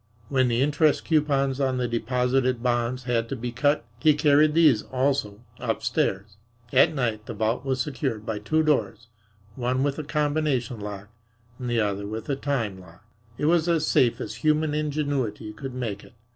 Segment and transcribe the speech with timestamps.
[0.29, 4.81] When the interest coupons on the deposited bonds had to be cut he carried these,
[4.81, 6.37] also, upstairs.
[6.73, 9.09] At night the vault was secured by two doors,
[9.55, 11.09] one with a combination lock
[11.59, 13.05] and the other with a time lock.
[13.37, 16.13] It was as safe as human ingenuity could make it.